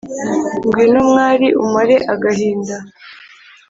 “ngwino 0.65 0.99
mwali 1.09 1.47
umare 1.63 1.95
agahinda 2.13 2.75